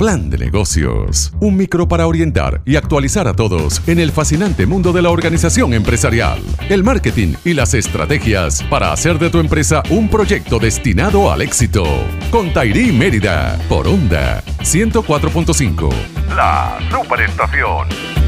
[0.00, 1.30] Plan de negocios.
[1.40, 5.74] Un micro para orientar y actualizar a todos en el fascinante mundo de la organización
[5.74, 6.38] empresarial,
[6.70, 11.84] el marketing y las estrategias para hacer de tu empresa un proyecto destinado al éxito.
[12.30, 15.90] Con Tairi Mérida, por Onda 104.5.
[16.34, 18.19] La Superestación.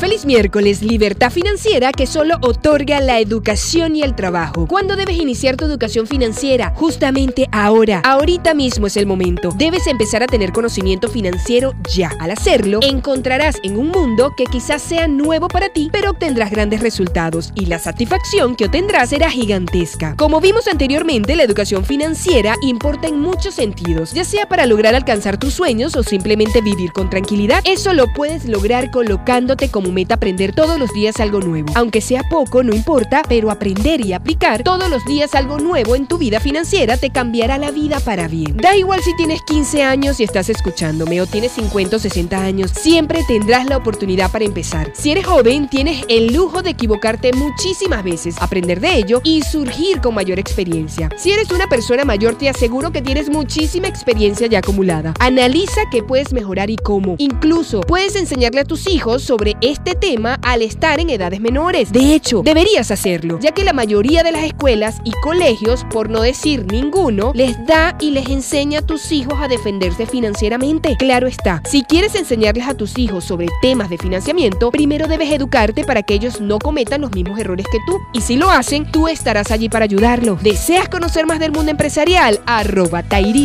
[0.00, 4.66] Feliz miércoles, libertad financiera que solo otorga la educación y el trabajo.
[4.66, 6.72] ¿Cuándo debes iniciar tu educación financiera?
[6.74, 8.00] Justamente ahora.
[8.02, 9.50] Ahorita mismo es el momento.
[9.58, 12.12] Debes empezar a tener conocimiento financiero ya.
[12.18, 16.80] Al hacerlo, encontrarás en un mundo que quizás sea nuevo para ti, pero obtendrás grandes
[16.80, 20.16] resultados y la satisfacción que obtendrás será gigantesca.
[20.16, 25.38] Como vimos anteriormente, la educación financiera importa en muchos sentidos, ya sea para lograr alcanzar
[25.38, 27.60] tus sueños o simplemente vivir con tranquilidad.
[27.66, 31.72] Eso lo puedes lograr colocándote como meta aprender todos los días algo nuevo.
[31.74, 36.06] Aunque sea poco, no importa, pero aprender y aplicar todos los días algo nuevo en
[36.06, 38.56] tu vida financiera te cambiará la vida para bien.
[38.56, 42.70] Da igual si tienes 15 años y estás escuchándome o tienes 50 o 60 años,
[42.70, 44.92] siempre tendrás la oportunidad para empezar.
[44.94, 50.00] Si eres joven, tienes el lujo de equivocarte muchísimas veces, aprender de ello y surgir
[50.00, 51.08] con mayor experiencia.
[51.16, 55.14] Si eres una persona mayor, te aseguro que tienes muchísima experiencia ya acumulada.
[55.20, 57.16] Analiza qué puedes mejorar y cómo.
[57.18, 61.90] Incluso puedes enseñarle a tus hijos sobre este este tema al estar en edades menores.
[61.90, 66.20] De hecho, deberías hacerlo, ya que la mayoría de las escuelas y colegios, por no
[66.20, 70.96] decir ninguno, les da y les enseña a tus hijos a defenderse financieramente.
[70.98, 75.84] Claro está, si quieres enseñarles a tus hijos sobre temas de financiamiento, primero debes educarte
[75.84, 77.98] para que ellos no cometan los mismos errores que tú.
[78.12, 80.38] Y si lo hacen, tú estarás allí para ayudarlo.
[80.42, 82.40] ¿Deseas conocer más del mundo empresarial?
[82.44, 83.40] Arroba Tairi.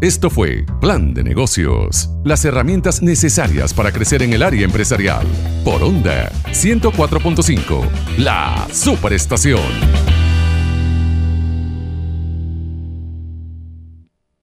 [0.00, 5.26] Esto fue Plan de Negocios, las herramientas necesarias para crecer en el área empresarial.
[5.62, 9.60] Por Onda 104.5, la Superestación.